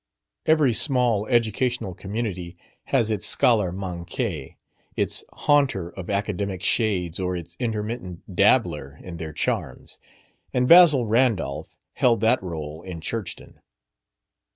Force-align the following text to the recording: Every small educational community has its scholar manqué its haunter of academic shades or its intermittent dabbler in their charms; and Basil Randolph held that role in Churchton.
Every 0.47 0.73
small 0.73 1.27
educational 1.27 1.93
community 1.93 2.57
has 2.85 3.11
its 3.11 3.27
scholar 3.27 3.71
manqué 3.71 4.55
its 4.97 5.23
haunter 5.31 5.89
of 5.91 6.09
academic 6.09 6.63
shades 6.63 7.19
or 7.19 7.35
its 7.35 7.55
intermittent 7.59 8.35
dabbler 8.35 8.97
in 9.03 9.17
their 9.17 9.31
charms; 9.31 9.99
and 10.55 10.67
Basil 10.67 11.05
Randolph 11.05 11.75
held 11.93 12.19
that 12.21 12.41
role 12.41 12.81
in 12.81 12.99
Churchton. 12.99 13.59